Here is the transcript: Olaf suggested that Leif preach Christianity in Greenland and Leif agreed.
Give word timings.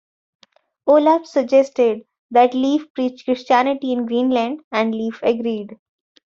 Olaf 0.87 1.27
suggested 1.27 2.07
that 2.31 2.55
Leif 2.55 2.91
preach 2.95 3.23
Christianity 3.23 3.91
in 3.93 4.07
Greenland 4.07 4.61
and 4.71 4.95
Leif 4.95 5.19
agreed. 5.21 5.77